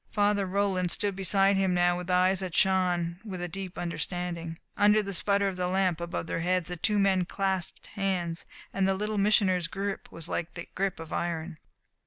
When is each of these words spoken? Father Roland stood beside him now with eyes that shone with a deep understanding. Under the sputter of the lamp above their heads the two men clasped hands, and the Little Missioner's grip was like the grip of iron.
Father 0.11 0.47
Roland 0.47 0.89
stood 0.89 1.15
beside 1.15 1.57
him 1.57 1.75
now 1.75 1.95
with 1.95 2.09
eyes 2.09 2.39
that 2.39 2.55
shone 2.55 3.17
with 3.23 3.39
a 3.39 3.47
deep 3.47 3.77
understanding. 3.77 4.57
Under 4.75 5.03
the 5.03 5.13
sputter 5.13 5.47
of 5.47 5.57
the 5.57 5.67
lamp 5.67 6.01
above 6.01 6.25
their 6.25 6.39
heads 6.39 6.69
the 6.69 6.75
two 6.75 6.97
men 6.97 7.23
clasped 7.25 7.85
hands, 7.85 8.43
and 8.73 8.87
the 8.87 8.95
Little 8.95 9.19
Missioner's 9.19 9.67
grip 9.67 10.11
was 10.11 10.27
like 10.27 10.53
the 10.55 10.67
grip 10.73 10.99
of 10.99 11.13
iron. 11.13 11.59